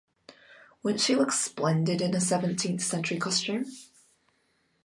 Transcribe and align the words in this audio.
Wouldn't 0.81 0.99
she 1.01 1.13
look 1.15 1.31
splendid 1.31 2.01
in 2.01 2.15
a 2.15 2.19
seventeenth-century 2.19 3.19
costume? 3.19 3.67